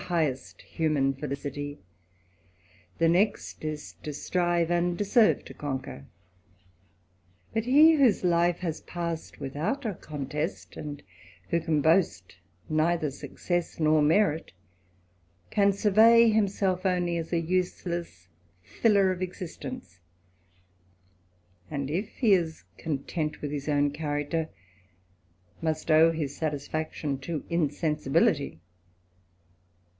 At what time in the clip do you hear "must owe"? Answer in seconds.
25.61-26.11